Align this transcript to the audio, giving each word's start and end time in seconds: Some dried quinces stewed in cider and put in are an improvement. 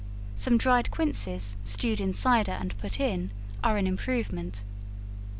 Some 0.33 0.57
dried 0.57 0.89
quinces 0.89 1.57
stewed 1.63 2.01
in 2.01 2.15
cider 2.15 2.53
and 2.53 2.75
put 2.79 2.99
in 2.99 3.29
are 3.63 3.77
an 3.77 3.85
improvement. 3.85 4.63